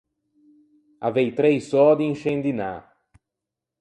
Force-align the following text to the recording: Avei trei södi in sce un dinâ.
Avei 1.07 1.29
trei 1.37 1.57
södi 1.69 2.03
in 2.09 2.15
sce 2.17 2.31
un 2.35 2.41
dinâ. 2.45 2.73